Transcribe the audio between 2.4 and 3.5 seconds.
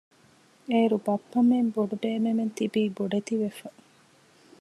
ތިބީ ބޮޑެތި